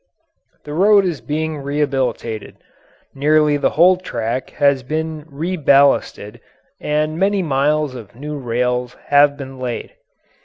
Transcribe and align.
The 0.63 0.73
road 0.73 1.05
is 1.05 1.21
being 1.21 1.57
rehabilitated; 1.59 2.57
nearly 3.13 3.55
the 3.57 3.69
whole 3.77 3.97
track 3.97 4.49
has 4.57 4.81
been 4.81 5.25
reballasted 5.31 6.39
and 6.79 7.19
many 7.19 7.43
miles 7.43 7.93
of 7.93 8.15
new 8.15 8.39
rails 8.39 8.97
have 9.09 9.37
been 9.37 9.59
laid. 9.59 9.93